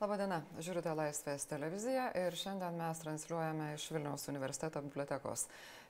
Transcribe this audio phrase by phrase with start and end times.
[0.00, 5.42] Labadiena, žiūrite Laisvės televiziją ir šiandien mes transliuojame iš Vilniaus universiteto bibliotekos.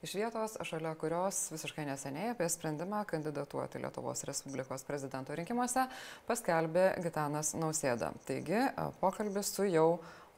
[0.02, 5.84] Iš vietos, šalia kurios visiškai neseniai apie sprendimą kandidatuoti Lietuvos Respublikos prezidento rinkimuose
[6.26, 8.10] paskelbė Gitanas Nausėda.
[8.26, 8.64] Taigi,
[8.98, 9.86] pokalbis su jau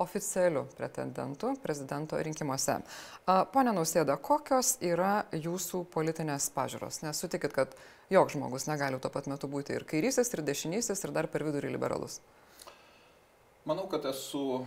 [0.05, 2.77] oficialiu pretendentu prezidento rinkimuose.
[3.57, 7.01] Pone Nausėda, kokios yra jūsų politinės pažiūros?
[7.07, 7.73] Nes sutikit, kad
[8.13, 11.73] joks žmogus negali tuo pat metu būti ir kairysis, ir dešinysis, ir dar per vidurį
[11.73, 12.21] liberalus.
[13.63, 14.65] Manau, kad esu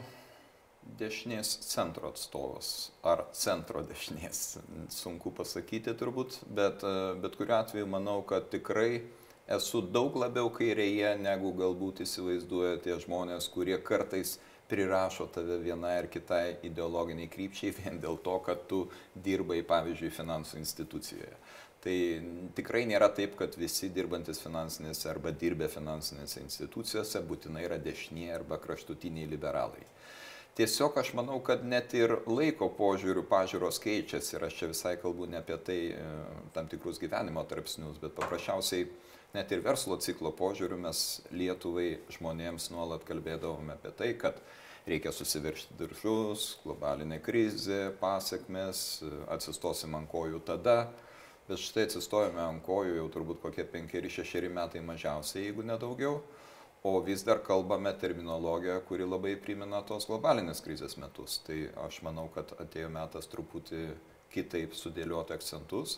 [0.95, 2.67] dešinės centro atstovas
[3.03, 4.40] ar centro dešinės,
[4.95, 6.86] sunku pasakyti turbūt, bet
[7.20, 9.02] bet kuriu atveju manau, kad tikrai
[9.58, 14.38] esu daug labiau kairėje, negu galbūt įsivaizduoja tie žmonės, kurie kartais
[14.69, 20.61] prirašo tave vienai ar kitai ideologiniai krypčiai vien dėl to, kad tu dirbai, pavyzdžiui, finansų
[20.63, 21.35] institucijoje.
[21.85, 21.95] Tai
[22.57, 28.57] tikrai nėra taip, kad visi dirbantis finansinėse arba dirbę finansinėse institucijose būtinai yra dešiniai arba
[28.63, 29.85] kraštutiniai liberalai.
[30.55, 35.27] Tiesiog aš manau, kad net ir laiko požiūrių pažiūros keičiasi ir aš čia visai kalbu
[35.27, 36.05] ne apie tai e,
[36.55, 38.88] tam tikrus gyvenimo tarpsnius, bet paprasčiausiai
[39.36, 41.02] net ir verslo ciklo požiūrių mes
[41.36, 44.39] Lietuvai žmonėms nuolat kalbėdavome apie tai, kad
[44.88, 50.78] reikia susiviršti diržus, globalinė krizė, pasiekmes, atsistosim ant kojų tada,
[51.50, 56.22] bet štai atsistojome ant kojų jau turbūt kokie penkeri šešeri metai mažiausiai jeigu ne daugiau.
[56.86, 61.39] O vis dar kalbame terminologija kuri labai primena tos globalinės krizės metus.
[61.41, 63.88] Tai aš manau kad atėjo metas truputį
[64.36, 65.97] kitaip sudėlioti akcentus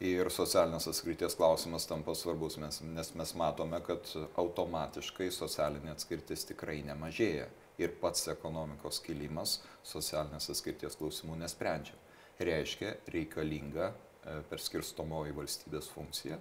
[0.00, 6.80] ir socialinės atskirties klausimas tampa svarbus mes nes mes matome kad automatiškai socialinė atskirtis tikrai
[6.86, 7.48] nemažėja
[7.80, 9.58] ir pats ekonomikos kilimas
[9.94, 11.98] socialinės atskirties klausimų nesprendžia
[12.40, 16.36] reiškia reikalinga E, perskirstomoji valstybės funkcija,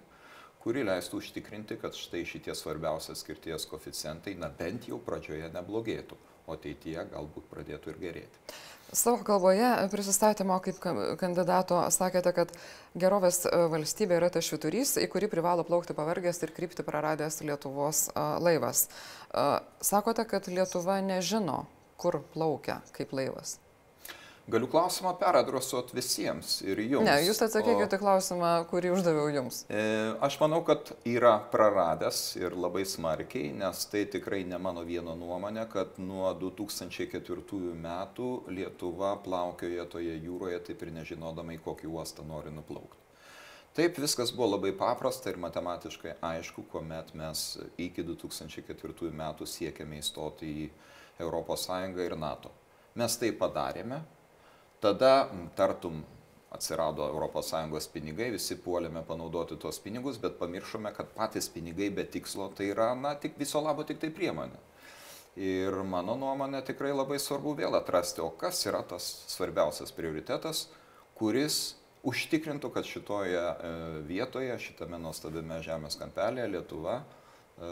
[0.59, 6.57] kuri leistų užtikrinti, kad štai šitie svarbiausi skirties koficijantai, na bent jau pradžioje neblogėtų, o
[6.57, 8.43] ateityje galbūt pradėtų ir gerėti.
[8.91, 10.79] Savo kalboje prisistatymo kaip
[11.21, 12.53] kandidato sakėte, kad
[12.97, 18.07] gerovės e, valstybė yra tas šviturys, į kurį privalo plaukti pavargęs ir krypti praradęs Lietuvos
[18.09, 18.87] e, laivas.
[19.85, 21.67] Sakote, kad Lietuva nežino,
[22.01, 23.59] kur plaukia kaip laivas.
[24.49, 27.05] Galiu klausimą peradresuoti visiems ir jums.
[27.05, 28.01] Ne, jūs atsakykite o...
[28.01, 29.59] klausimą, kurį uždaviau jums.
[29.69, 29.83] E,
[30.25, 35.67] aš manau, kad yra praradęs ir labai smarkiai, nes tai tikrai ne mano vieno nuomonė,
[35.69, 42.53] kad nuo 2004 metų Lietuva plaukioja toje jūroje taip ir nežinodama, į kokį uostą nori
[42.55, 43.05] nuplaukti.
[43.77, 50.55] Taip viskas buvo labai paprasta ir matematiškai aišku, kuomet mes iki 2004 metų siekėme įstoti
[50.65, 50.69] į
[51.21, 51.67] ES
[52.07, 52.49] ir NATO.
[52.97, 53.99] Mes tai padarėme,
[54.81, 56.01] tada tartum
[56.49, 57.11] atsirado
[57.77, 62.71] ES pinigai, visi puolėme panaudoti tuos pinigus, bet pamiršome, kad patys pinigai be tikslo tai
[62.73, 64.57] yra, na, tik viso labo tik tai priemonė.
[65.39, 70.65] Ir mano nuomonė tikrai labai svarbu vėl atrasti, o kas yra tas svarbiausias prioritetas,
[71.15, 73.71] kuris užtikrintų, kad šitoje e,
[74.09, 77.01] vietoje, šitame nuostabiame žemės kampelėje Lietuva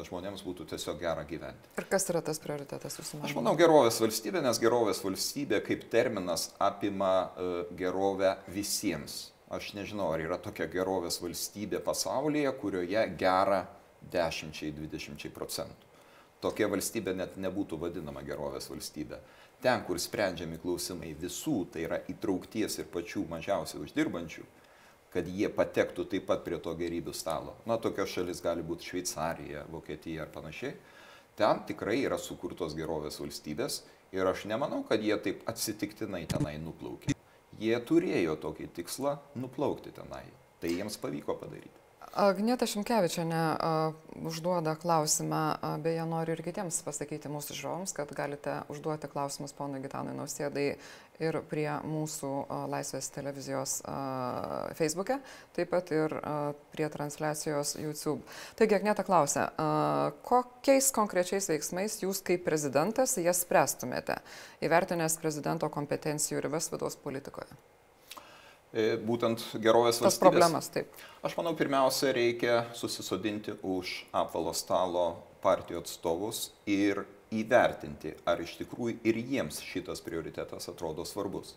[0.07, 1.71] žmonėms būtų tiesiog gera gyventi.
[1.79, 3.29] Ir kas yra tas prioritetas jūsų manimo?
[3.29, 9.31] Aš manau gerovės valstybė, nes gerovės valstybė kaip terminas apima uh, gerovę visiems.
[9.53, 13.63] Aš nežinau, ar yra tokia gerovės valstybė pasaulyje, kurioje gera
[14.11, 15.87] 10-20 procentų.
[16.43, 19.21] Tokia valstybė net nebūtų vadinama gerovės valstybė.
[19.63, 24.43] Ten, kur sprendžiami klausimai visų, tai yra įtraukties ir pačių mažiausiai uždirbančių,
[25.13, 27.55] kad jie patektų taip pat prie to gerybių stalo.
[27.65, 30.75] Na, tokios šalis gali būti Šveicarija, Vokietija ar panašiai.
[31.37, 33.81] Ten tikrai yra sukurtos gerovės valstybės
[34.15, 37.15] ir aš nemanau, kad jie taip atsitiktinai tenai nuplaukė.
[37.57, 40.25] Jie turėjo tokį tikslą nuplaukti tenai.
[40.61, 41.86] Tai jiems pavyko padaryti.
[42.17, 43.41] Agneta Šimkevičiane
[44.25, 45.41] užduoda klausimą,
[45.83, 50.65] beje, noriu ir kitiems pasakyti mūsų žiūrovams, kad galite užduoti klausimus ponui Gitanui Nausėdai
[51.21, 52.31] ir prie mūsų
[52.73, 53.77] Laisvės televizijos
[54.81, 55.19] Facebook'e,
[55.53, 56.17] taip pat ir
[56.73, 58.25] prie transliacijos YouTube.
[58.57, 59.51] Taigi, Agneta klausia,
[60.25, 64.23] kokiais konkrečiais veiksmais jūs kaip prezidentas jas spręstumėte,
[64.65, 67.76] įvertinęs prezidento kompetencijų ribas vidaus politikoje?
[68.77, 70.17] E, būtent gerovės valstybės.
[70.19, 70.91] Tas problemas, taip.
[71.25, 75.07] Aš manau, pirmiausia, reikia susisodinti už apvalo stalo
[75.41, 77.01] partijų atstovus ir
[77.33, 81.55] įvertinti, ar iš tikrųjų ir jiems šitas prioritetas atrodo svarbus.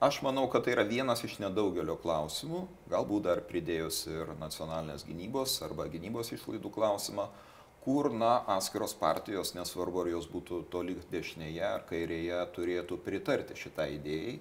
[0.00, 5.58] Aš manau, kad tai yra vienas iš nedaugelio klausimų, galbūt dar pridėjus ir nacionalinės gynybos
[5.66, 7.26] arba gynybos išlaidų klausimą,
[7.84, 13.96] kur, na, atskiros partijos, nesvarbu ar jos būtų toli dešinėje ar kairėje, turėtų pritarti šitai
[13.98, 14.38] idėjai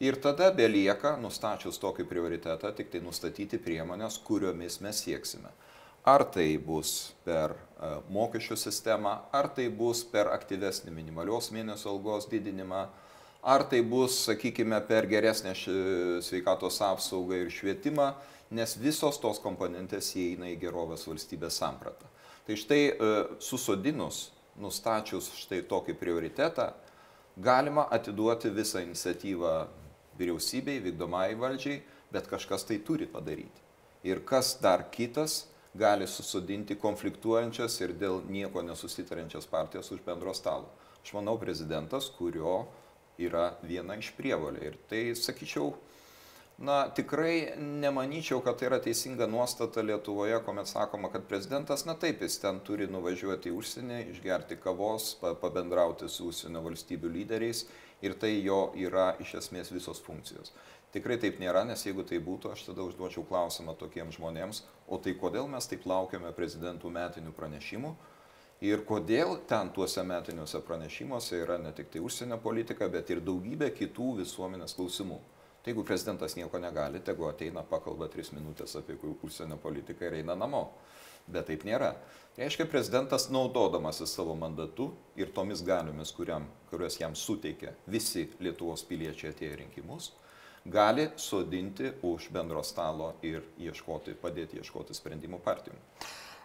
[0.00, 5.54] ir tada belieka nustačius tokį prioritetą tiktai nustatyti priemones kuriomis mes sieksime
[6.06, 12.28] Ar tai bus per e, mokesčių sistemą, ar tai bus per aktyvesnį minimalios mėnesio algos
[12.30, 12.84] didinimą,
[13.42, 15.56] ar tai bus, sakykime, per geresnę
[16.22, 18.12] sveikatos apsaugą ir švietimą,
[18.54, 22.06] nes visos tos komponentės įeina į gerovės valstybės sampratą.
[22.46, 24.28] Tai štai e, susodinus,
[24.62, 26.68] nustačius štai tokį prioritetą,
[27.34, 29.56] galima atiduoti visą iniciatyvą
[30.18, 31.82] vyriausybei, vykdomai valdžiai,
[32.12, 33.64] bet kažkas tai turi padaryti.
[34.06, 35.46] Ir kas dar kitas
[35.76, 40.70] gali susodinti konfliktuojančias ir dėl nieko nesusitarančias partijas už bendro stalo.
[41.04, 42.64] Aš manau, prezidentas, kurio
[43.18, 44.70] yra viena iš prievalė.
[44.70, 45.74] Ir tai, sakyčiau,
[46.58, 52.24] na, tikrai nemanyčiau, kad tai yra teisinga nuostata Lietuvoje, kuomet sakoma, kad prezidentas, na taip,
[52.24, 57.66] jis ten turi nuvažiuoti į užsienį, išgerti kavos, pabendrauti su užsienio valstybių lyderiais
[58.02, 60.52] ir tai jo yra iš esmės visos funkcijos.
[60.94, 65.16] Tikrai taip nėra, nes jeigu tai būtų, aš tada užduočiau klausimą tokiems žmonėms, o tai
[65.18, 67.90] kodėl mes taip laukiame prezidentų metinių pranešimų
[68.64, 73.72] ir kodėl ten tuose metiniuose pranešimuose yra ne tik tai užsienio politika, bet ir daugybė
[73.76, 75.18] kitų visuomenės klausimų.
[75.60, 80.36] Tai jeigu prezidentas nieko negali, tegu ateina, pakalba tris minutės apie užsienio politiką ir eina
[80.38, 80.68] namo.
[81.26, 81.94] Bet taip nėra.
[82.36, 89.32] Reiškia, prezidentas naudodamasis savo mandatu ir tomis galiomis, kuriam, kurias jam suteikia visi Lietuvos piliečiai
[89.32, 90.10] atėję rinkimus,
[90.66, 95.80] gali sodinti už bendro stalo ir ieškoti, padėti ieškoti sprendimų partijų.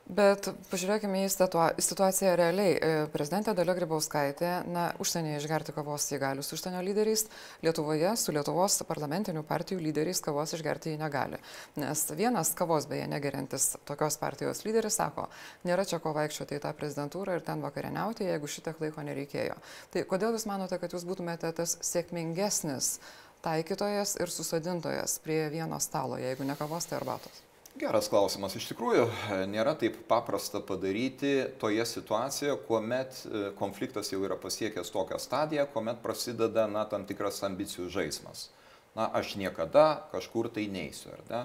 [0.10, 2.72] Bet pažiūrėkime į situa situaciją realiai.
[2.74, 7.28] E, prezidentė Dalia Grybauskaitė, na, užsienyje išgerti kavos jį gali su užsienio lyderiais,
[7.62, 11.40] Lietuvoje su Lietuvos parlamentinių partijų lyderiais kavos išgerti jį negali.
[11.80, 15.28] Nes vienas kavos beje negerintis tokios partijos lyderis sako,
[15.70, 19.56] nėra čia ko vaikščioti į tą prezidentūrą ir ten vakarieniauti, jeigu šitiek laiko nereikėjo.
[19.94, 22.98] Tai kodėl Jūs manote, kad Jūs būtumėte tas sėkmingesnis
[23.46, 27.46] taikytojas ir susodintojas prie vieno stalo, jeigu ne kavos, tai arbatos?
[27.80, 28.58] Geras klausimas.
[28.60, 29.06] Iš tikrųjų,
[29.48, 36.02] nėra taip paprasta padaryti toje situacijoje, kuomet e, konfliktas jau yra pasiekęs tokią stadiją, kuomet
[36.04, 38.50] prasideda, na, tam tikras ambicijų žaidimas.
[38.98, 41.42] Na, aš niekada kažkur tai neįsiu, ar ne?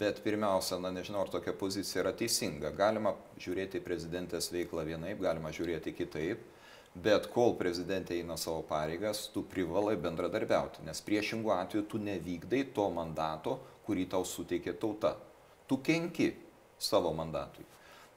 [0.00, 2.72] Bet pirmiausia, na, nežinau, ar tokia pozicija yra teisinga.
[2.76, 6.48] Galima žiūrėti prezidentės veiklą vienaip, galima žiūrėti kitaip
[6.98, 12.88] bet kol prezidentė eina savo pareigas, tu privalai bendradarbiauti, nes priešingų atveju tu nevykdai to
[12.90, 15.14] mandato, kurį tau suteikė tauta.
[15.68, 16.32] Tu kenki
[16.80, 17.66] savo mandatui.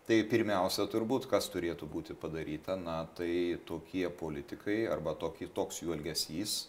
[0.07, 5.93] Tai pirmiausia, turbūt, kas turėtų būti padaryta, na, tai tokie politikai arba tokie, toks jų
[5.95, 6.63] elgesys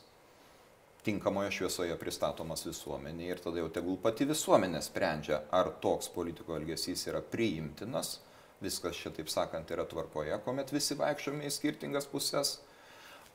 [1.02, 7.08] tinkamoje šviesoje pristatomas visuomeniai ir tada jau tegul pati visuomenė sprendžia, ar toks politiko elgesys
[7.11, 8.20] yra priimtinas
[8.62, 12.61] viskas čia taip sakant yra tvarkoje, kuomet visi vaikščiome į skirtingas pusės,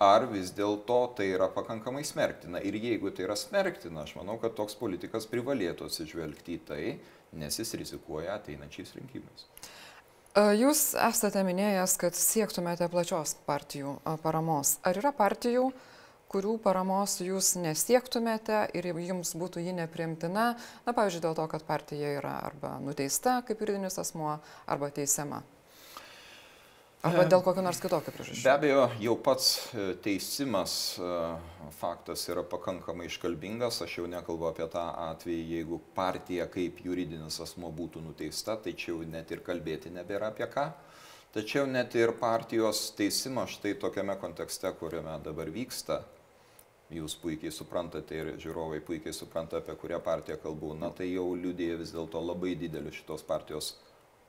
[0.04, 2.62] ar vis dėlto tai yra pakankamai smerktina.
[2.64, 6.84] Ir jeigu tai yra smerktina, aš manau, kad toks politikas privalėtų atsižvelgti į tai,
[7.34, 9.48] nes jis rizikuoja ateinančiais rinkimais.
[10.38, 14.76] Jūs esate minėjęs, kad siektumėte plačios partijų paramos.
[14.86, 15.72] Ar yra partijų,
[16.30, 20.52] kurių paramos jūs nesiektumėte ir jums būtų ji neprimtina,
[20.86, 24.38] na, pavyzdžiui, dėl to, kad partija yra arba nuteista kaip juridinis asmuo,
[24.68, 25.42] arba teisiama.
[27.06, 28.42] Arba dėl kokio nors kitokio priežasčių.
[28.42, 31.10] Be abejo, jau pats e, teisimas e,
[31.78, 37.70] faktas yra pakankamai iškalbingas, aš jau nekalbu apie tą atvejį, jeigu partija kaip juridinis asmo
[37.70, 40.72] būtų nuteista, tai čia jau net ir kalbėti nebėra apie ką.
[41.38, 46.02] Tačiau net ir partijos teisimas štai tokiame kontekste, kuriame dabar vyksta,
[46.90, 51.78] jūs puikiai suprantate ir žiūrovai puikiai supranta, apie kurią partiją kalbu, na tai jau liudėja
[51.78, 53.76] vis dėlto labai didelius šitos partijos,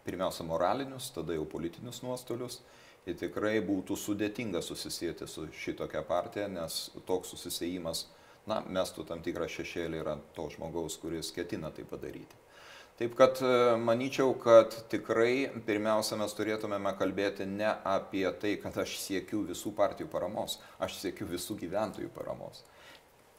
[0.08, 2.62] pirmiausia, moralinius, tada jau politinius nuostolius.
[3.08, 8.04] Ir tikrai būtų sudėtinga susisieti su šitokia partija, nes toks susisėjimas,
[8.48, 12.36] na, mestų tam tikrą šešėlį yra to žmogaus, kuris ketina tai padaryti.
[12.98, 18.96] Taip kad e, manyčiau, kad tikrai pirmiausia mes turėtumėme kalbėti ne apie tai, kad aš
[18.98, 22.64] siekiu visų partijų paramos, aš siekiu visų gyventojų paramos.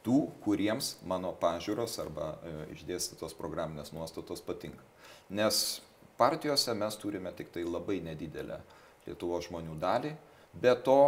[0.00, 4.80] Tų, kuriems mano pažiūros arba e, išdėstytos programinės nuostatos patinka.
[5.28, 5.82] Nes
[6.20, 8.60] partijose mes turime tik tai labai nedidelę
[9.06, 10.10] Lietuvo žmonių dalį,
[10.60, 11.00] be to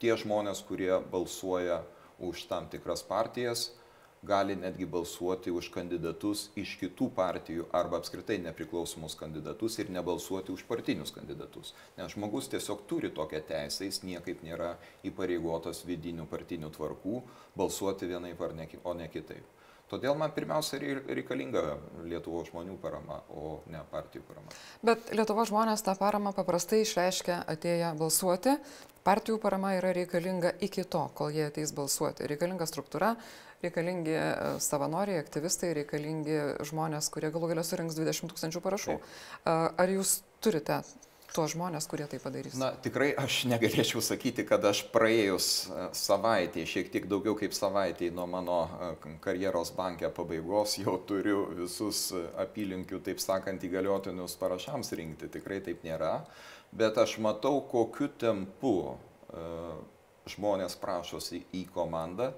[0.00, 1.82] tie žmonės, kurie balsuoja
[2.24, 3.68] už tam tikras partijas,
[4.24, 10.64] gali netgi balsuoti už kandidatus iš kitų partijų arba apskritai nepriklausomus kandidatus ir nebalsuoti už
[10.68, 11.74] partinius kandidatus.
[11.98, 17.20] Nes žmogus tiesiog turi tokią teisę, jis niekaip nėra įpareigotas vidinių partinių tvarkų
[17.56, 19.44] balsuoti vienaip ne, o ne kitaip.
[19.90, 21.62] Todėl man pirmiausia reikalinga
[22.08, 24.54] Lietuvos žmonių parama, o ne partijų parama.
[24.86, 28.56] Bet Lietuvos žmonės tą paramą paprastai išreiškia atėję balsuoti.
[29.04, 32.24] Partijų parama yra reikalinga iki to, kol jie ateis balsuoti.
[32.30, 33.12] Reikalinga struktūra,
[33.60, 34.28] reikalingi e,
[34.64, 36.38] savanoriai, aktyvistai, reikalingi
[36.70, 38.96] žmonės, kurie galų galę surinks 20 tūkstančių parašų.
[39.52, 40.80] Ar jūs turite
[41.34, 42.54] tuos žmonės, kurie tai padarys?
[42.58, 48.12] Na, tikrai aš negalėčiau sakyti, kad aš praėjus e, savaitį, šiek tiek daugiau kaip savaitį
[48.14, 54.94] nuo mano e, karjeros bankė pabaigos jau turiu visus e, apylinkių, taip sakant, įgaliotinius parašams
[54.94, 55.32] rinkti.
[55.34, 56.20] Tikrai taip nėra.
[56.74, 58.96] Bet aš matau, kokiu tempu
[60.30, 62.28] žmonės prašosi į komandą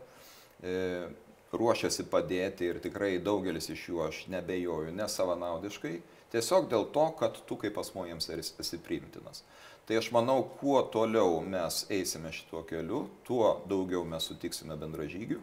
[1.57, 5.95] ruošiasi padėti ir tikrai daugelis iš jų aš nebejoju, nesavanaudiškai,
[6.37, 9.41] Tiesiog dėl to, kad tu kaip asmo jiems esi priimtinas.
[9.89, 15.39] Tai aš manau, kuo toliau mes eisime šituo keliu, tuo daugiau mes sutiksime bendražygių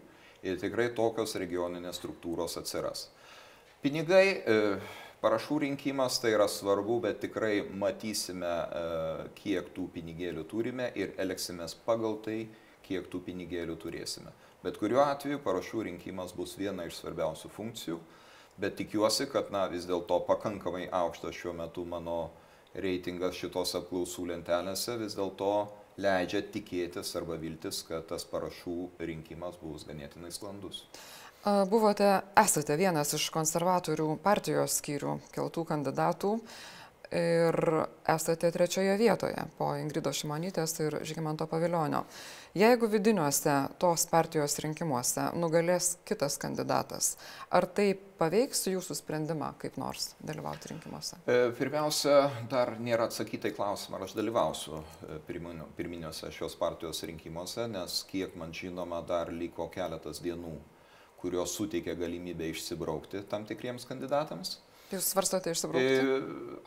[0.46, 3.08] ir tikrai tokios regioninės struktūros atsiras.
[3.82, 4.58] Pinigai, e,
[5.24, 11.74] parašų rinkimas tai yra svarbu, bet tikrai matysime, e, kiek tų pinigėlių turime ir elgsimės
[11.88, 12.44] pagal tai,
[12.86, 14.36] kiek tų pinigėlių turėsime.
[14.62, 17.98] Bet kuriuo atveju parašų rinkimas bus viena iš svarbiausių funkcijų
[18.58, 22.18] bet tikiuosi, kad na, vis dėlto pakankamai aukštas šiuo metu mano
[22.74, 25.54] reitingas šitos apklausų lentelėse vis dėlto
[26.02, 30.86] leidžia tikėtis arba viltis, kad tas parašų rinkimas bus ganėtinai sklandus.
[31.44, 32.08] Buvote,
[32.40, 36.38] esate vienas iš konservatorių partijos skyrių keltų kandidatų
[37.14, 37.56] ir
[38.10, 42.04] esate trečioje vietoje po Ingrido Šimonytės ir Žygimanto Paviljonio.
[42.58, 47.14] Jeigu vidiniuose tos partijos rinkimuose nugalės kitas kandidatas,
[47.50, 51.22] ar tai paveiks jūsų sprendimą kaip nors dalyvauti rinkimuose?
[51.26, 52.18] E, pirmiausia,
[52.52, 55.18] dar nėra atsakyta į klausimą, ar aš dalyvausiu e,
[55.78, 60.54] pirminiuose šios partijos rinkimuose, nes kiek man žinoma, dar liko keletas dienų,
[61.24, 64.58] kurios suteikia galimybę išsibraukti tam tikriems kandidatams.
[64.94, 65.94] Jūs svarstote išsibraukti?
[66.06, 66.18] E,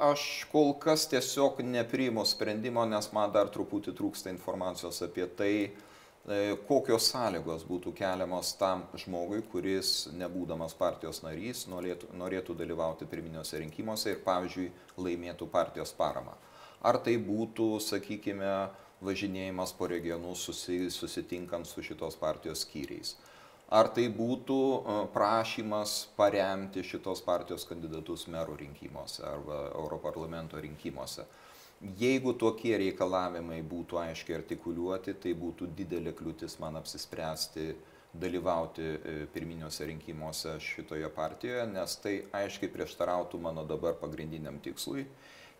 [0.02, 6.40] aš kol kas tiesiog nepriimu sprendimo, nes man dar truputį trūksta informacijos apie tai, e,
[6.66, 14.16] kokios sąlygos būtų keliamos tam žmogui, kuris, nebūdamas partijos narys, norėtų, norėtų dalyvauti pirminiuose rinkimuose
[14.16, 14.72] ir, pavyzdžiui,
[15.06, 16.34] laimėtų partijos paramą.
[16.82, 18.50] Ar tai būtų, sakykime,
[19.06, 23.14] važinėjimas po regionus susitinkant su šitos partijos skyriais
[23.74, 24.58] ar tai būtų
[25.14, 31.26] prašymas paremti šitos partijos kandidatus merų rinkimuose arba Europarlamento rinkimuose.
[32.00, 37.74] Jeigu tokie reikalavimai būtų aiškiai artikuliuoti, tai būtų didelė kliūtis man apsispręsti
[38.16, 45.04] dalyvauti e, pirminiuose rinkimuose šitoje partijoje, nes tai aiškiai prieštarautų mano dabar pagrindiniam tikslui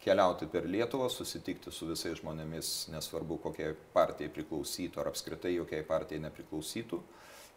[0.00, 6.22] keliauti per Lietuvą, susitikti su visais žmonėmis, nesvarbu kokiai partijai priklausytų ar apskritai jokiai partijai
[6.24, 7.02] nepriklausytų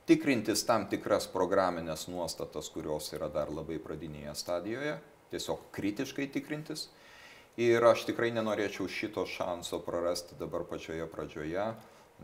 [0.10, 4.96] tikrintis tam tikras programinės nuostatas, kurios yra dar labai pradinėje stadijoje,
[5.30, 6.88] tiesiog kritiškai tikrintis.
[7.60, 11.66] Ir aš tikrai nenorėčiau šito šanso prarasti dabar pačioje pradžioje,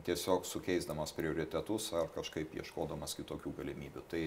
[0.08, 4.06] tiesiog sukeisdamas prioritetus ar kažkaip ieškodamas kitokių galimybių.
[4.12, 4.24] Tai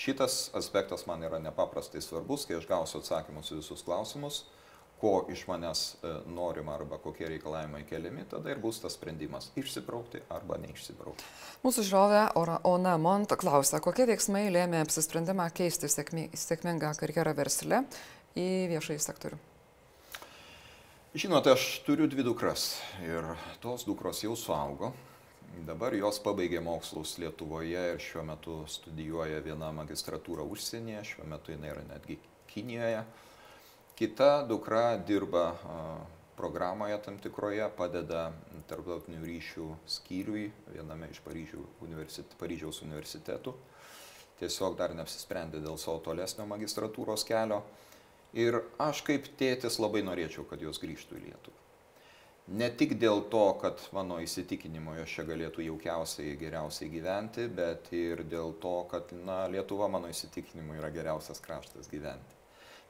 [0.00, 4.44] šitas aspektas man yra nepaprastai svarbus, kai aš gausiu atsakymus į visus klausimus
[5.00, 10.22] ko iš manęs e, norima arba kokie reikalavimai keliami, tada ir bus tas sprendimas išsibraukti
[10.32, 11.24] arba neišsibraukti.
[11.64, 12.24] Mūsų žiūrovė
[12.68, 17.84] Ona Mont klausia, kokie veiksmai lėmė apsisprendimą keisti sėkmingą karjerą versle
[18.36, 19.40] į viešąjį sektorių?
[21.10, 23.24] Žinote, aš turiu dvi dukras ir
[23.64, 24.92] tos dukros jau suaugo.
[25.66, 31.72] Dabar jos pabaigė mokslus Lietuvoje ir šiuo metu studijuoja vieną magistratūrą užsienyje, šiuo metu jinai
[31.72, 32.20] yra netgi
[32.52, 33.02] Kinijoje.
[34.00, 35.58] Kita dukra dirba
[36.36, 38.30] programoje tam tikroje, padeda
[38.70, 43.52] tarptautinių ryšių skyriui viename iš Paryžių universitet, Paryžiaus universitetų.
[44.40, 47.60] Tiesiog dar neapsisprendė dėl savo tolesnio magistratūros kelio.
[48.32, 51.60] Ir aš kaip tėtis labai norėčiau, kad jos grįžtų į Lietuvą.
[52.56, 58.24] Ne tik dėl to, kad mano įsitikinimo jos čia galėtų jaukiausiai, geriausiai gyventi, bet ir
[58.24, 62.39] dėl to, kad na, Lietuva mano įsitikinimu yra geriausias kraštas gyventi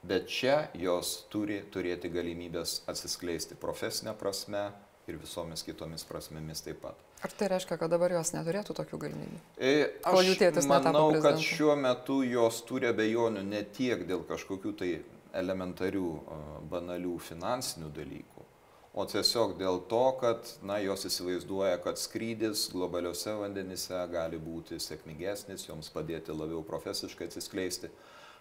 [0.02, 4.70] bet čia jos turi turėti galimybės atsiskleisti profesinę prasme
[5.10, 6.98] ir visomis kitomis prasmėmis taip pat.
[7.20, 9.40] Ar tai reiškia, kad dabar jos neturėtų tokių galimybių?
[9.60, 9.72] E,
[10.08, 14.92] aš manau, kad šiuo metu jos turi abejonių ne tiek dėl kažkokių tai
[15.36, 16.06] elementarių,
[16.70, 18.46] banalių finansinių dalykų,
[18.98, 25.68] o tiesiog dėl to, kad na, jos įsivaizduoja, kad skrydis globaliuose vandenyse gali būti sėkmingesnis,
[25.68, 27.92] joms padėti labiau profesiškai atsiskleisti.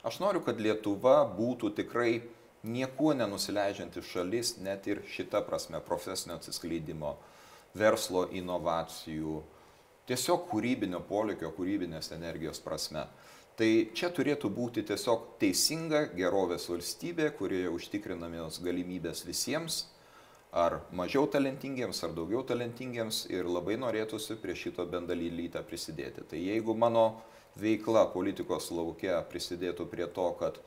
[0.04, 2.22] Aš noriu, kad Lietuva būtų tikrai
[2.64, 7.18] niekuo nenusileidžianti šalis, net ir šita prasme profesinio atsiskleidimo,
[7.76, 9.42] verslo inovacijų,
[10.08, 13.06] tiesiog kūrybinio polikio, kūrybinės energijos prasme.
[13.60, 19.82] Tai čia turėtų būti tiesiog teisinga gerovės valstybė, kurioje užtikrinamios galimybės visiems,
[20.56, 26.24] ar mažiau talentingiems, ar daugiau talentingiems ir labai norėtųsi prie šito bendalylytę prisidėti.
[26.24, 27.04] Tai jeigu mano
[27.58, 30.60] veikla politikos laukia prisidėtų prie to, kad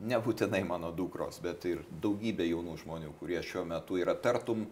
[0.00, 4.64] nebūtinai mano dukros, bet ir daugybė jaunų žmonių, kurie šiuo metu yra tartum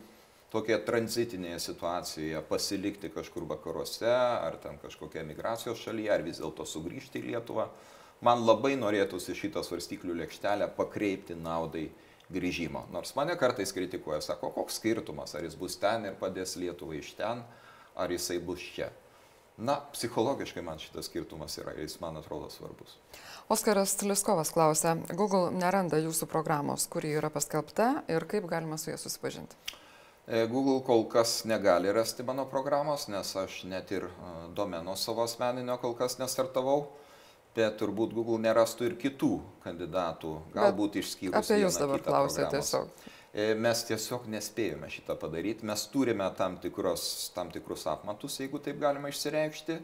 [0.53, 7.21] tokia tranzitinėje situacijoje pasilikti kažkur vakaruose, ar ten kažkokia migracijos šalyje, ar vis dėlto sugrįžti
[7.21, 7.69] į Lietuvą.
[8.25, 11.87] Man labai norėtųsi šitą svarstyklių lėkštelę pakreipti naudai
[12.33, 12.87] grįžimo.
[12.93, 17.13] Nors mane kartais kritikuoja, sako, koks skirtumas, ar jis bus ten ir padės Lietuvai iš
[17.21, 17.45] ten,
[17.95, 18.89] ar jisai bus čia.
[19.59, 22.95] Na, psichologiškai man šitas skirtumas yra jis man atrodo svarbus.
[23.49, 28.99] Oskaras Liskovas klausia, Google neranda jūsų programos, kuri yra paskelbta ir kaip galima su ja
[29.01, 29.57] susipažinti.
[30.29, 35.25] E, Google kol kas negali rasti mano programos, nes aš net ir e, domeno savo
[35.25, 36.83] asmeninio kol kas nestartavau,
[37.57, 39.33] bet turbūt Google nerastų ir kitų
[39.65, 41.39] kandidatų, galbūt išskyrus.
[41.41, 42.93] Apie jūs dabar klausė tiesiog.
[43.39, 47.03] E, mes tiesiog nespėjome šitą padaryti, mes turime tam, tikros,
[47.37, 49.77] tam tikrus apmatus, jeigu taip galima išsireikšti,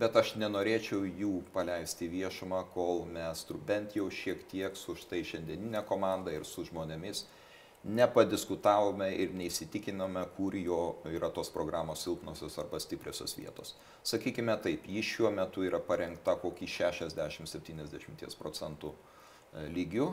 [0.00, 5.84] bet aš nenorėčiau jų paleisti viešumą, kol mes bent jau šiek tiek su štai šiandieninė
[5.88, 7.24] komanda ir su žmonėmis
[7.84, 13.74] nepadiskutavome ir neįsitikinome, kur jo yra tos programos silpnosios arba stipriosios vietos.
[14.04, 20.10] Sakykime taip, ji šiuo metu yra parengta kokį 60-70 procentų e, lygių,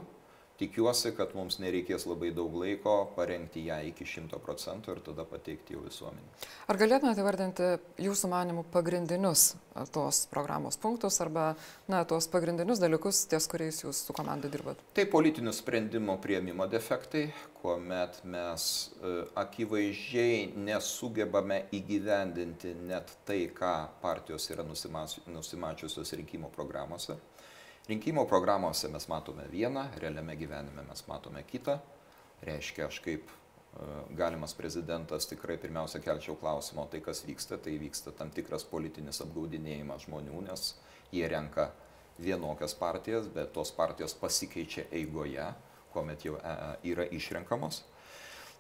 [0.58, 5.76] tikiuosi, kad mums nereikės labai daug laiko parengti ją iki 100 procentų ir tada pateikti
[5.76, 6.26] jau visuomenį.
[6.68, 7.70] Ar galėtumėte vardinti
[8.02, 9.52] jūsų manimų pagrindinius
[9.94, 11.52] tos programos punktus arba
[11.90, 14.82] na, tos pagrindinius dalykus, ties kuriais jūs su komanda dirbat?
[14.98, 17.28] Tai politinių sprendimų prieimimo defektai,
[17.62, 27.18] kuomet mes e, akivaizdžiai nesugebame įgyvendinti net tai, ką partijos yra nusimačiusios rinkimų programuose
[27.88, 31.78] rinkimų programose mes matome vieną, realiame gyvenime mes matome kitą.
[32.46, 33.34] Reiškia, aš kaip e,
[34.18, 40.06] galimas prezidentas tikrai pirmiausia kelčiau klausimą, tai kas vyksta, tai vyksta tam tikras politinis apgaudinėjimas
[40.06, 40.74] žmonių, nes
[41.14, 41.72] jie renka
[42.22, 45.48] vienokias partijas, bet tos partijos pasikeičia eigoje,
[45.94, 47.82] kuomet jau e, e, yra išrenkamos.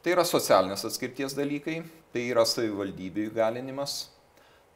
[0.01, 1.81] Tai yra socialinės atskirties dalykai,
[2.13, 4.07] tai yra savivaldybių įgalinimas,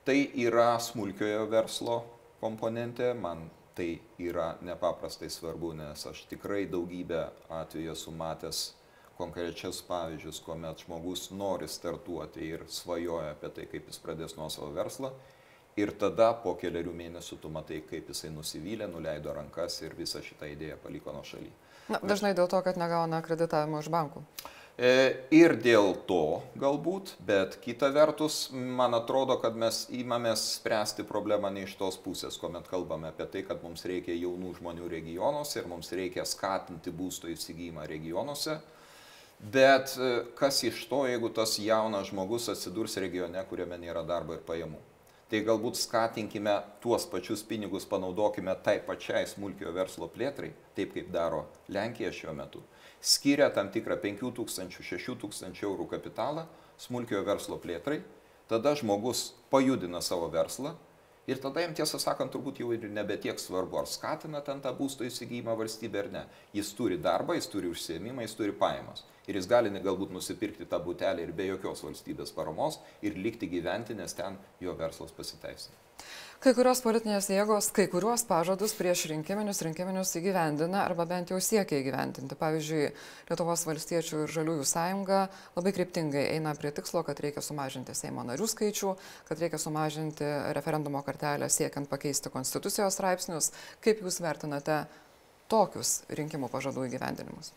[0.06, 2.02] tai yra smulkiojo verslo
[2.42, 7.24] komponentė, man tai yra nepaprastai svarbu, nes aš tikrai daugybę
[7.62, 8.62] atvejų esu matęs
[9.18, 14.72] konkrečias pavyzdžius, kuomet žmogus nori startuoti ir svajoja apie tai, kaip jis pradės nuo savo
[14.76, 15.12] verslą.
[15.80, 20.50] Ir tada po keliarių mėnesių tu matai, kaip jisai nusivylė, nuleido rankas ir visą šitą
[20.52, 21.52] idėją paliko nuo šaly.
[21.92, 24.24] Na, dažnai dėl to, kad negauna kreditavimo iš bankų.
[24.26, 31.52] E, ir dėl to galbūt, bet kita vertus, man atrodo, kad mes įmamės spręsti problemą
[31.52, 35.68] ne iš tos pusės, kuomet kalbame apie tai, kad mums reikia jaunų žmonių regionuose ir
[35.68, 38.60] mums reikia skatinti būsto įsigijimą regionuose.
[39.42, 44.44] Bet e, kas iš to, jeigu tas jaunas žmogus atsidurs regione, kuriame nėra darbo ir
[44.46, 44.78] pajamų?
[45.32, 46.54] Tai galbūt skatinkime
[46.84, 52.62] tuos pačius pinigus, panaudokime tai pačiai smulkio verslo plėtrai, taip kaip daro Lenkija šiuo metu
[53.02, 56.46] skiria tam tikrą 5000-6000 eurų kapitalą
[56.82, 58.02] smulkiojo verslo plėtrai,
[58.50, 60.76] tada žmogus pajudina savo verslą
[61.28, 64.74] ir tada jam tiesą sakant turbūt jau ir nebe tiek svarbu, ar skatina ten tą
[64.78, 66.24] būsto įsigijimą valstybė ar ne.
[66.58, 69.06] Jis turi darbą, jis turi užsiemimą, jis turi pajamas.
[69.30, 73.96] Ir jis gali galbūt nusipirkti tą būtelį ir be jokios valstybės paramos ir likti gyventi,
[73.96, 75.78] nes ten jo verslas pasiteisina.
[76.42, 81.78] Kai kurios politinės jėgos kai kuriuos pažadus prieš rinkiminius rinkiminius įgyvendina arba bent jau siekia
[81.84, 82.34] įgyvendinti.
[82.40, 82.88] Pavyzdžiui,
[83.30, 85.20] Lietuvos valstiečių ir žaliųjų sąjunga
[85.54, 88.98] labai kryptingai eina prie tikslo, kad reikia sumažinti Seimo narių skaičių,
[89.30, 93.54] kad reikia sumažinti referendumo kartelę siekiant pakeisti konstitucijos straipsnius.
[93.86, 94.88] Kaip Jūs vertinate
[95.46, 97.54] tokius rinkimų pažadų įgyvendinimus?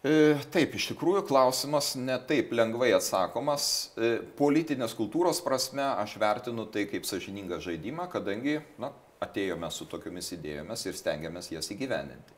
[0.00, 3.64] E, taip, iš tikrųjų klausimas netaip lengvai atsakomas.
[4.00, 10.30] E, politinės kultūros prasme aš vertinu tai kaip sažiningą žaidimą, kadangi na, atėjome su tokiomis
[10.38, 12.32] idėjomis ir stengiamės jas įgyvendinti.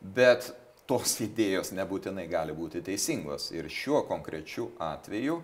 [0.00, 0.48] Bet
[0.88, 3.50] tos idėjos nebūtinai gali būti teisingos.
[3.52, 5.42] Ir šiuo konkrečiu atveju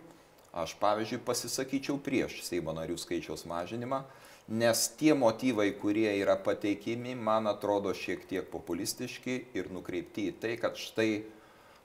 [0.57, 4.01] aš, pavyzdžiui, pasisakyčiau prieš Seimo narių skaičiaus mažinimą,
[4.49, 10.55] nes tie motyvai, kurie yra pateikimi, man atrodo šiek tiek populistiški ir nukreipti į tai,
[10.64, 11.11] kad štai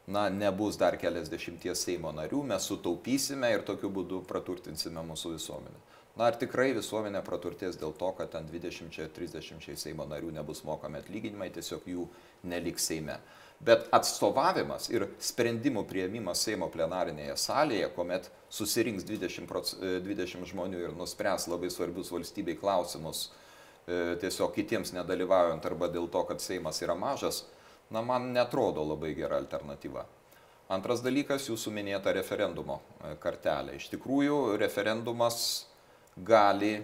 [0.08, 5.82] na, nebus dar keliasdešimties Seimo narių, mes sutaupysime ir tokiu būdu praturtinsime mūsų visuomenę.
[6.16, 11.50] Na, ar tikrai visuomenė praturtės dėl to, kad ten 20-30 Seimo narių nebus mokami atlyginimai,
[11.52, 12.06] tiesiog jų
[12.48, 13.18] neliks Seime.
[13.66, 19.52] Bet atstovavimas ir sprendimų prieimimas Seimo plenarinėje salėje, kuomet susirinks 20,
[20.06, 23.30] 20 žmonių ir nuspręs labai svarbius valstybei klausimus,
[24.22, 27.44] tiesiog kitiems nedalyvaujant arba dėl to, kad Seimas yra mažas,
[27.90, 30.06] na, man netrodo labai gera alternatyva.
[30.74, 33.76] Antras dalykas- jūsų minėta referendumo e, kartelė.
[33.78, 35.68] Iš tikrųjų, referendumas
[36.18, 36.80] gali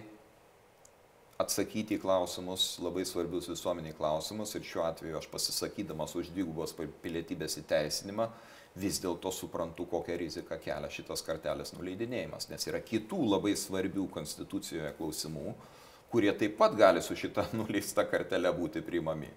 [1.42, 7.58] atsakyti į klausimus, labai svarbius visuomeniai klausimus ir šiuo atveju aš pasisakydamas už dvigubos pilietybės
[7.62, 8.28] įteisinimą
[8.78, 14.94] vis dėlto suprantu, kokią riziką kelia šitas kartelės nuleidinėjimas, nes yra kitų labai svarbių konstitucijoje
[14.96, 15.54] klausimų,
[16.12, 19.32] kurie taip pat gali su šita nuleista kartelė būti priimami.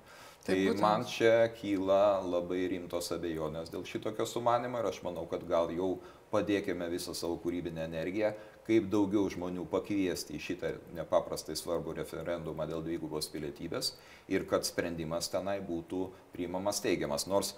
[0.45, 5.71] Tai man čia kyla labai rimtos abejonės dėl šitokio sumanimo ir aš manau, kad gal
[5.73, 5.95] jau
[6.29, 8.29] padėkime visą savo kūrybinę energiją,
[8.67, 13.95] kaip daugiau žmonių pakviesti į šitą nepaprastai svarbų referendumą dėl dvigubos pilietybės
[14.29, 17.25] ir kad sprendimas tenai būtų priimamas teigiamas.
[17.31, 17.55] Nors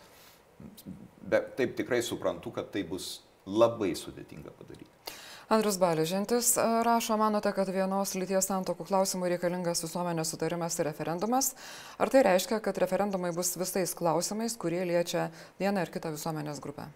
[1.19, 5.17] be, taip tikrai suprantu, kad tai bus labai sudėtinga padaryti.
[5.47, 11.53] Andrius Baležintis e, rašo, manote, kad vienos lyties santokų klausimų reikalingas visuomenės sutarimas ir referendumas.
[11.95, 15.29] Ar tai reiškia, kad referendumai bus visais klausimais, kurie liečia
[15.61, 16.89] vieną ar kitą visuomenės grupę?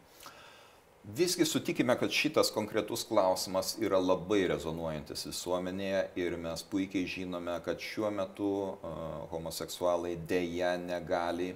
[1.15, 7.79] Visgi sutikime, kad šitas konkretus klausimas yra labai rezonuojantis visuomenėje ir mes puikiai žinome, kad
[7.79, 8.99] šiuo metu uh,
[9.31, 11.53] homoseksualai dėja negali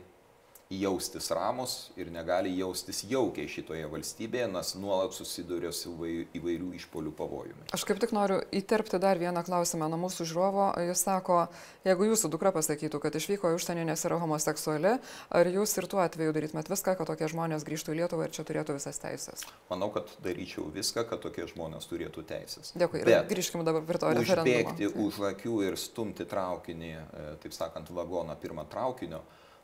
[0.82, 5.94] jaustis ramus ir negali jaustis jaukiai šitoje valstybėje, nes nuolat susiduria su
[6.36, 7.68] įvairių išpolių pavojumi.
[7.76, 10.68] Aš kaip tik noriu įterpti dar vieną klausimą nuo mūsų žiūrovo.
[10.86, 11.46] Jis sako,
[11.88, 14.96] jeigu jūsų dukra pasakytų, kad išvyko į užsienį, nes yra homoseksuali,
[15.40, 18.46] ar jūs ir tuo atveju darytumėt viską, kad tokie žmonės grįžtų į Lietuvą ir čia
[18.48, 19.46] turėtų visas teisės?
[19.70, 22.74] Manau, kad daryčiau viską, kad tokie žmonės turėtų teisės.
[22.78, 23.06] Dėkui.
[23.08, 24.60] Bet grįžkime dabar prie to referendumo.
[24.66, 29.24] Užbėgti už akių ir stumti traukinį, e, taip sakant, vagoną pirmą traukinio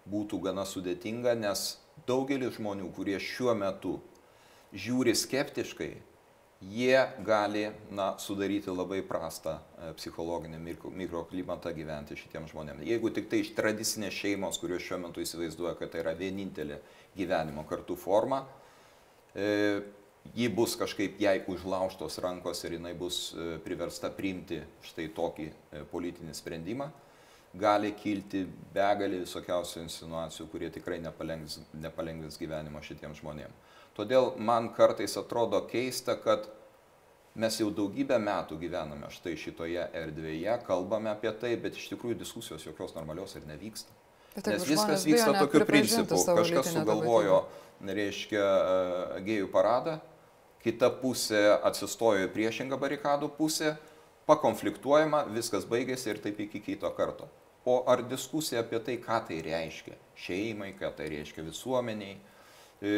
[0.09, 1.75] būtų gana sudėtinga, nes
[2.07, 3.99] daugelis žmonių, kurie šiuo metu
[4.73, 5.91] žiūri skeptiškai,
[6.61, 10.59] jie gali na, sudaryti labai prastą e, psichologinį
[10.99, 12.85] mikroklimatą gyventi šitiems žmonėms.
[12.85, 16.77] Jeigu tik tai iš tradicinės šeimos, kurios šiuo metu įsivaizduoja, kad tai yra vienintelė
[17.17, 18.43] gyvenimo kartu forma,
[19.33, 19.81] e,
[20.35, 25.83] ji bus kažkaip jai užlaužtos rankos ir jinai bus e, priversta priimti štai tokį e,
[25.91, 26.91] politinį sprendimą
[27.57, 33.53] gali kilti begalė visokiausių insinuacijų, kurie tikrai nepalengvins, nepalengvins gyvenimo šitiem žmonėm.
[33.97, 36.47] Todėl man kartais atrodo keista, kad
[37.35, 42.65] mes jau daugybę metų gyvename štai šitoje erdvėje, kalbame apie tai, bet iš tikrųjų diskusijos
[42.67, 43.91] jokios normalios ir nevyksta.
[44.35, 46.15] Bet Nes viskas vyksta tokiu principu.
[46.15, 47.43] Kažkas sugalvojo,
[47.83, 49.97] reiškia, e, gėjų paradą,
[50.63, 53.75] kita pusė atsistojo į priešingą barikadų pusę,
[54.29, 57.27] pakonfliktuojama, viskas baigėsi ir taip iki kito karto.
[57.65, 62.15] O ar diskusija apie tai, ką tai reiškia šeimai, ką tai reiškia visuomeniai,
[62.81, 62.93] e,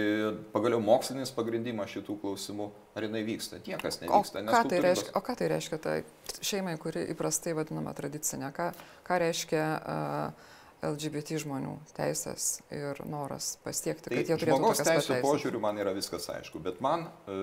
[0.54, 3.60] pagaliau mokslinis pagrindimas šitų klausimų, ar jinai vyksta?
[3.68, 4.40] Niekas nevyksta.
[4.40, 5.98] O ką, tai reiškia, o ką tai reiškia tai
[6.40, 8.54] šeimai, kuri įprastai vadinama tradicinė?
[8.56, 8.70] Ką,
[9.04, 10.52] ką reiškia uh,
[10.84, 15.94] LGBT žmonių teisės ir noras pasiekti, tai kad jie turėtų žmogaus teisų požiūrių man yra
[15.96, 17.38] viskas aišku, bet man e,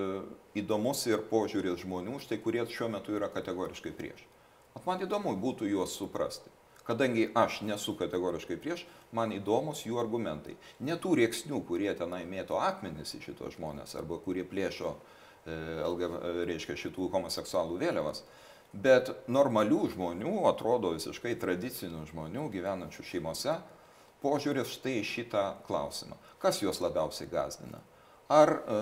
[0.61, 4.25] įdomus ir požiūris žmonių, štai kurie šiuo metu yra kategoriškai prieš.
[4.77, 6.53] At man įdomu būtų juos suprasti.
[6.87, 10.55] Kadangi aš nesu kategoriškai prieš, man įdomus jų argumentai.
[10.81, 14.95] Ne tų rėksnių, kurie tenai mėto akmenis į šitos žmonės arba kurie plėšo,
[15.45, 15.57] e,
[16.49, 18.23] reiškia, šitų homoseksualų vėliavas,
[18.73, 23.59] bet normalių žmonių, atrodo visiškai tradicinių žmonių gyvenančių šeimose,
[24.23, 26.17] požiūris štai šitą klausimą.
[26.41, 27.81] Kas juos labiausiai gazdina?
[28.31, 28.81] Ar e,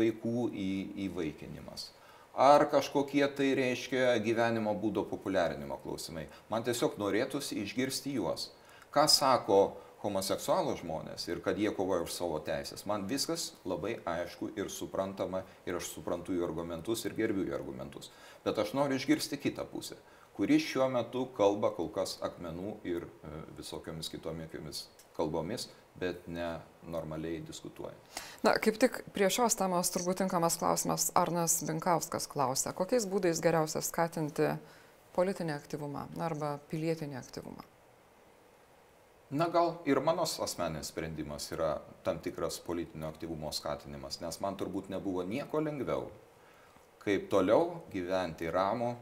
[0.00, 0.72] vaikų į,
[1.08, 1.90] įvaikinimas?
[2.38, 6.28] Ar kažkokie tai reiškia gyvenimo būdo populiarinimo klausimai.
[6.50, 8.52] Man tiesiog norėtųsi išgirsti juos.
[8.94, 9.58] Ką sako
[10.04, 12.84] homoseksualų žmonės ir kad jie kovoja už savo teisės.
[12.86, 18.12] Man viskas labai aišku ir suprantama ir aš suprantu jų argumentus ir gerbiu jų argumentus.
[18.44, 19.98] Bet aš noriu išgirsti kitą pusę,
[20.38, 24.84] kuri šiuo metu kalba kol kas akmenų ir e, visokiomis kitomis
[25.16, 25.64] kalbomis,
[25.98, 27.96] bet ne normaliai diskutuoja.
[28.46, 33.82] Na, kaip tik prie šios temos turbūt tinkamas klausimas Arnas Binkauskas klausia, kokiais būdais geriausia
[33.82, 34.52] skatinti
[35.18, 37.66] politinį aktyvumą arba pilietinį aktyvumą?
[39.34, 41.74] Na gal ir mano asmeninis sprendimas yra
[42.06, 46.06] tam tikras politinio aktyvumo skatinimas, nes man turbūt nebuvo nieko lengviau,
[47.02, 48.94] kaip toliau gyventi ramų,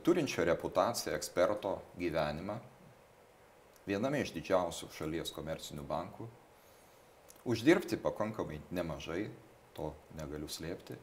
[0.00, 2.56] turinčio reputaciją eksperto gyvenimą,
[3.86, 6.28] viename iš didžiausių šalies komercinių bankų,
[7.44, 9.26] uždirbti pakankamai nemažai,
[9.76, 10.96] to negaliu slėpti,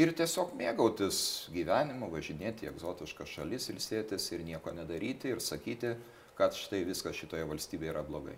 [0.00, 5.94] ir tiesiog mėgautis gyvenimu, važinėti į egzotiškas šalis, ilsėtis ir nieko nedaryti ir sakyti,
[6.38, 8.36] kad štai viskas šitoje valstybėje yra blogai.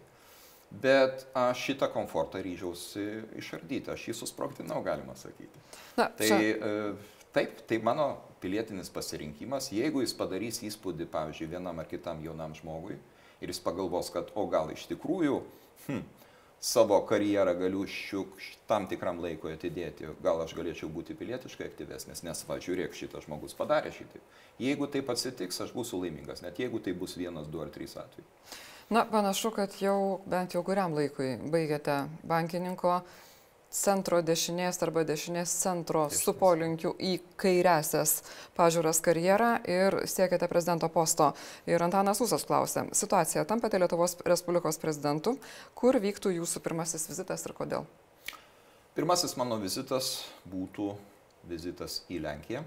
[0.71, 3.05] Bet aš šitą komfortą ryžiausi
[3.39, 5.63] išardyti, aš jį susprogdinau, galima sakyti.
[5.97, 6.73] Na, tai čia...
[7.37, 12.97] Taip, tai mano pilietinis pasirinkimas, jeigu jis padarys įspūdį, pavyzdžiui, vienam ar kitam jaunam žmogui
[13.45, 15.43] ir jis pagalvos, kad o gal iš tikrųjų
[15.87, 16.01] hm,
[16.61, 18.39] savo karjerą galiu šiuk
[18.71, 23.57] tam tikram laikui atidėti, gal aš galėčiau būti pilietiškai aktyvesnis, nes va, žiūrėk, šitas žmogus
[23.59, 24.25] padarė šitaip.
[24.63, 28.27] Jeigu taip atsitiks, aš būsiu laimingas, net jeigu tai bus vienas, du ar trys atvejai.
[28.89, 33.01] Na, panašu, kad jau bent jau kuriam laikui baigėte bankininko
[33.77, 38.23] centro dešinės arba dešinės centro su polinkiu į kairiasias
[38.57, 41.33] pažiūras karjerą ir siekėte prezidento posto.
[41.69, 45.37] Ir Antanas Usas klausė, situacija tampate Lietuvos Respublikos prezidentu,
[45.77, 47.85] kur vyktų jūsų pirmasis vizitas ir kodėl?
[48.97, 50.95] Pirmasis mano vizitas būtų
[51.47, 52.63] vizitas į Lenkiją,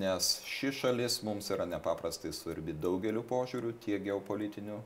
[0.00, 4.80] nes ši šalis mums yra nepaprastai svarbi daugeliu požiūrių, tiek geopolitinių,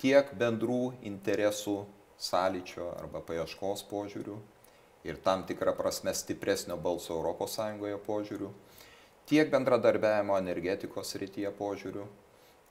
[0.00, 1.82] tiek bendrų interesų
[2.18, 4.36] sąlyčio arba paieškos požiūrių
[5.06, 7.58] ir tam tikrą prasme stipresnio balso ES
[8.06, 8.48] požiūrių,
[9.26, 12.06] tiek bendradarbiavimo energetikos rytyje požiūrių,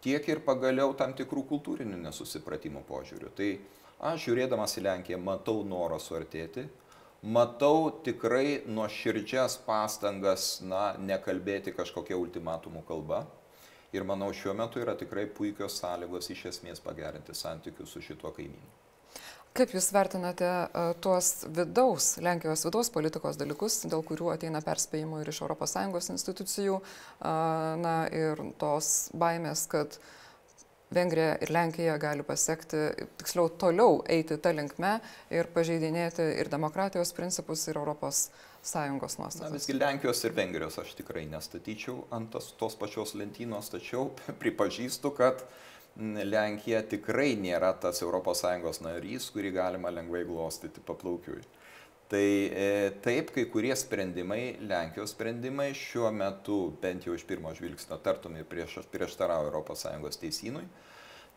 [0.02, 3.32] tiek ir pagaliau tam tikrų kultūrinių nesusipratimų požiūrių.
[3.38, 3.50] Tai
[4.12, 6.68] aš žiūrėdamas į Lenkiją matau norą suartėti,
[7.24, 13.26] matau tikrai nuoširdžias pastangas, na, nekalbėti kažkokia ultimatumų kalba.
[13.96, 18.87] Ir manau, šiuo metu yra tikrai puikios sąlygos iš esmės pagerinti santykius su šituo kaimynu.
[19.58, 25.32] Kaip Jūs vertinate uh, tuos vidaus, Lenkijos vidaus politikos dalykus, dėl kurių ateina perspėjimų ir
[25.32, 26.78] iš ES institucijų,
[27.82, 29.98] na ir tos baimės, kad
[30.94, 32.84] Vengrija ir Lenkija gali pasiekti,
[33.20, 34.94] tiksliau, toliau eiti tą linkmę
[35.34, 38.30] ir pažeidinėti ir demokratijos principus, ir Europos
[38.64, 39.50] Sąjungos nuostatas.
[39.50, 45.12] Na, visgi Lenkijos ir Vengrijos aš tikrai nestatyčiau ant tos, tos pačios lentynos, tačiau pripažįstu,
[45.18, 45.64] kad uh,
[45.98, 51.42] Lenkija tikrai nėra tas ES narys, kurį galima lengvai glostyti paplaukiui.
[52.08, 57.98] Tai e, taip, kai kurie sprendimai, Lenkijos sprendimai šiuo metu, bent jau iš pirmo žvilgsnio,
[58.00, 59.52] tartumai prieš, prieštarauja
[59.98, 60.64] ES teisynui.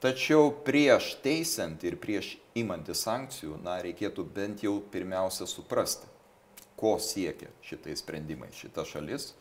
[0.01, 6.07] Tačiau prieš teisant ir prieš imantį sankcijų, na, reikėtų bent jau pirmiausia suprasti,
[6.77, 9.33] ko siekia šitais sprendimais šita šalis,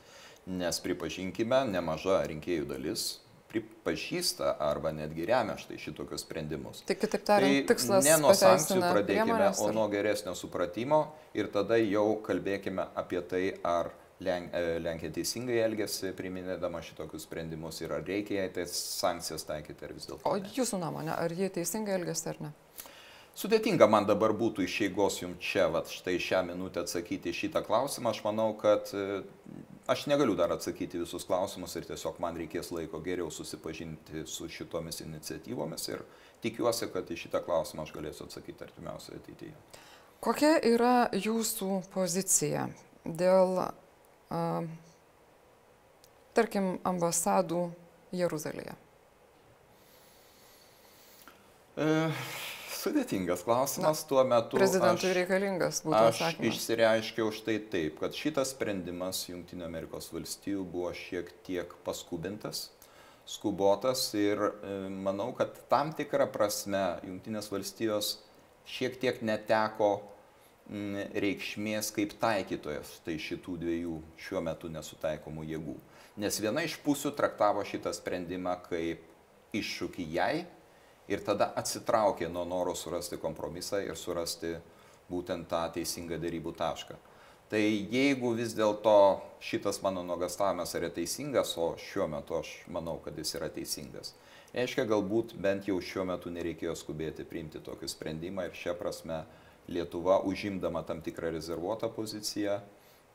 [0.47, 6.83] nes pripažinkime, nemaža rinkėjų dalis pripažįsta arba netgi remia štai šitokius sprendimus.
[6.85, 11.01] Tai kitaip tariant, tai tikslas ne nuo sankcijų pradėkime, o nuo geresnio supratimo
[11.37, 17.77] ir tada jau kalbėkime apie tai, ar Lenk, e, Lenkija teisingai elgesi, priminėdama šitokius sprendimus
[17.79, 20.27] ir ar reikia jai tas sankcijas taikyti ar vis dėlto.
[20.27, 22.49] O jūsų nuomonė, ar jie teisingai elgesi ar ne?
[23.39, 28.11] Sudėtinga man dabar būtų iš eigos jums čia, vat, štai šią minutę atsakyti šitą klausimą.
[28.11, 29.21] Aš manau, kad e,
[29.89, 35.01] aš negaliu dar atsakyti visus klausimus ir tiesiog man reikės laiko geriau susipažinti su šitomis
[35.01, 36.03] iniciatyvomis ir
[36.43, 39.55] tikiuosi, kad į šitą klausimą aš galėsiu atsakyti artimiausioje ateityje.
[40.21, 42.67] Kokia yra jūsų pozicija
[43.05, 44.69] dėl, uh,
[46.37, 47.65] tarkim, ambasadų
[48.21, 48.77] Jeruzalėje?
[51.79, 52.23] Uh
[52.79, 54.57] sudėtingas klausimas tuo metu.
[54.59, 56.39] Prezidentui aš, reikalingas būtų aš atsakymas.
[56.39, 62.69] Aš išsireiškiau štai taip, kad šitas sprendimas Junktinio Amerikos valstijų buvo šiek tiek paskubintas,
[63.29, 68.15] skubotas ir e, manau, kad tam tikrą prasme Junktinės valstijos
[68.69, 69.91] šiek tiek neteko
[70.69, 75.75] m, reikšmės kaip taikytojas tai šitų dviejų šiuo metu nesutaikomų jėgų.
[76.19, 79.05] Nes viena iš pusių traktavo šitą sprendimą kaip
[79.55, 80.33] iššūkį jai,
[81.09, 84.55] ir tada atsitraukė nuo noro surasti kompromisą ir surasti
[85.09, 86.97] būtent tą teisingą dėrybų tašką.
[87.49, 88.95] Tai jeigu vis dėlto
[89.41, 94.13] šitas mano nuogastavimas yra teisingas, o šiuo metu aš manau, kad jis yra teisingas,
[94.53, 99.23] reiškia, galbūt bent jau šiuo metu nereikėjo skubėti priimti tokį sprendimą ir šią prasme
[99.69, 102.55] Lietuva, užimdama tam tikrą rezervuotą poziciją,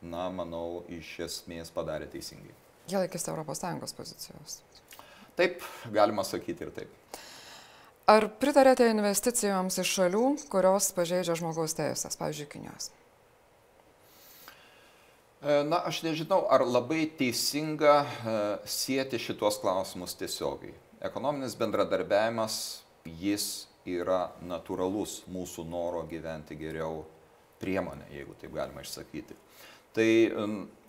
[0.03, 2.53] na, manau, iš esmės padarė teisingai.
[2.87, 4.59] Jie laikėsi ES pozicijos.
[5.35, 6.91] Taip, galima sakyti ir taip.
[8.05, 12.91] Ar pritarėte investicijoms iš šalių, kurios pažeidžia žmogaus teisės, pavyzdžiui, Kinijos?
[15.41, 18.35] E, na, aš nežinau, ar labai teisinga e,
[18.69, 20.75] sieti šitos klausimus tiesiogiai.
[21.05, 22.59] Ekonominis bendradarbiavimas,
[23.09, 27.03] jis yra natūralus mūsų noro gyventi geriau
[27.61, 29.33] priemonė, jeigu taip galima išsakyti.
[29.97, 30.09] Tai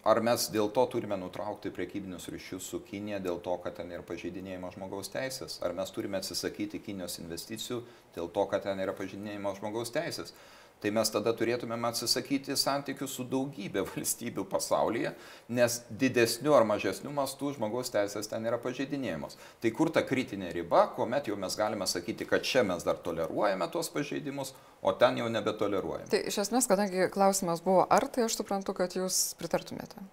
[0.06, 4.04] ar mes dėl to turime nutraukti priekybinius ryšius su Kinė dėl to, kad ten yra
[4.06, 5.58] pažeidinėjama žmogaus teisės?
[5.66, 7.80] Ar mes turime atsisakyti Kinijos investicijų
[8.14, 10.34] dėl to, kad ten yra pažeidinėjama žmogaus teisės?
[10.82, 15.14] Tai mes tada turėtumėm atsisakyti santykių su daugybė valstybių pasaulyje,
[15.58, 19.38] nes didesniu ar mažesniu mastu žmogaus teisės ten yra pažeidinėjamos.
[19.62, 23.70] Tai kur ta kritinė riba, kuomet jau mes galime sakyti, kad čia mes dar toleruojame
[23.72, 26.10] tuos pažeidimus, o ten jau nebetoleruojame.
[26.12, 30.04] Tai iš esmės, kadangi klausimas buvo, ar tai aš suprantu, kad jūs pritartumėte?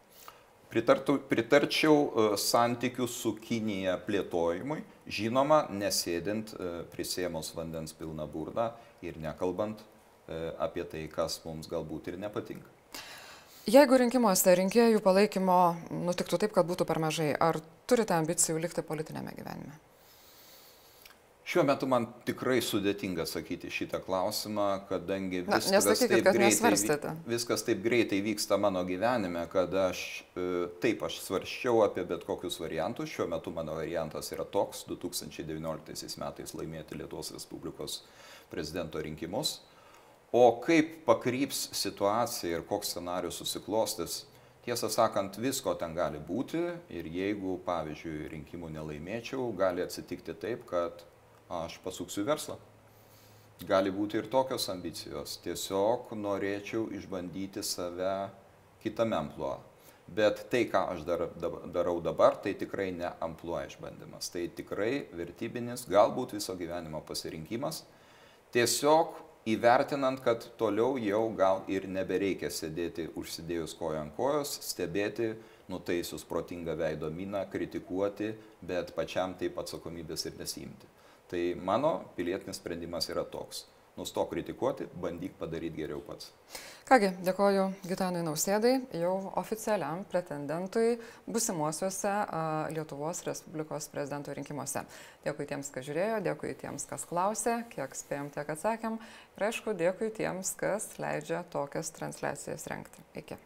[0.74, 8.72] Pritartų, pritarčiau e, santykių su Kinija plėtojimui, žinoma, nesėdint e, prisėmus vandens pilną burną
[9.06, 9.84] ir nekalbant
[10.62, 12.70] apie tai, kas mums galbūt ir nepatinka.
[13.64, 15.60] Jeigu rinkimuose rinkėjų palaikymo
[16.04, 19.80] nutiktų taip, kad būtų per mažai, ar turite ambicijų likti politinėme gyvenime?
[21.44, 27.66] Šiuo metu man tikrai sudėtinga sakyti šitą klausimą, kadangi viskas, Na, nesakykit, taip greitai, viskas
[27.68, 30.04] taip greitai vyksta mano gyvenime, kad aš
[30.40, 30.46] e,
[30.84, 33.12] taip aš svarščiau apie bet kokius variantus.
[33.12, 38.00] Šiuo metu mano variantas yra toks- 2019 metais laimėti Lietuvos Respublikos
[38.52, 39.58] prezidento rinkimus.
[40.34, 44.24] O kaip pakryps situacija ir koks scenarius susiklostys,
[44.66, 51.04] tiesą sakant, visko ten gali būti ir jeigu, pavyzdžiui, rinkimų nelaimėčiau, gali atsitikti taip, kad
[51.54, 52.58] aš pasuksiu verslą.
[53.70, 55.36] Gali būti ir tokios ambicijos.
[55.44, 58.16] Tiesiog norėčiau išbandyti save
[58.82, 59.60] kitame ampluo.
[60.10, 61.28] Bet tai, ką aš dar,
[61.72, 64.32] darau dabar, tai tikrai ne ampluo išbandymas.
[64.34, 67.84] Tai tikrai vertybinis, galbūt viso gyvenimo pasirinkimas.
[68.54, 69.14] Tiesiog
[69.50, 75.34] įvertinant, kad toliau jau gal ir nebereikia sėdėti užsidėjus koją ant kojos, stebėti,
[75.72, 80.90] nutaisius protingą veido miną, kritikuoti, bet pačiam taip atsakomybės ir nesimti.
[81.30, 83.66] Tai mano pilietinis sprendimas yra toks.
[83.94, 86.32] Nustok kritikuoti, bandyk padaryti geriau pats.
[86.90, 90.98] Kągi, dėkoju Gitanui Nausėdai, jau oficialiam pretendentui
[91.30, 92.16] busimuosiuose
[92.74, 94.84] Lietuvos Respublikos prezidento rinkimuose.
[95.28, 98.98] Dėkui tiems, kas žiūrėjo, dėkui tiems, kas klausė, kiek spėjom, tiek atsakėm.
[99.38, 103.06] Ir aišku, dėkui tiems, kas leidžia tokias transliacijas renkti.
[103.22, 103.38] Iki.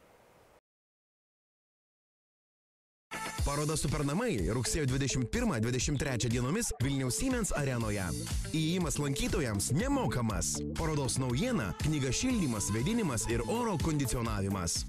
[3.48, 8.04] Paroda Supernamai rugsėjo 21-23 dienomis Vilniaus Siemens arenoje.
[8.52, 10.58] Įėjimas lankytojams nemokamas.
[10.76, 14.82] Parodos naujiena- knyga šildymas, vėdinimas ir oro kondicionavimas.